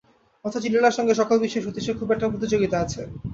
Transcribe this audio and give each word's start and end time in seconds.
অথচ 0.45 0.63
লীলার 0.65 0.97
সঙ্গে 0.97 1.13
সকল 1.15 1.37
বিষয়েই 1.39 1.65
সতীশের 1.65 1.97
খুব 1.99 2.09
একটা 2.11 2.31
প্রতিযোগিতা 2.31 2.77
আছে। 2.79 3.01